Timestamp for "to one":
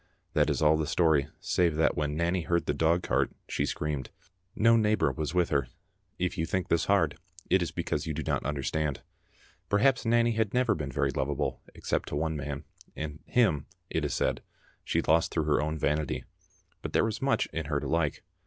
12.09-12.35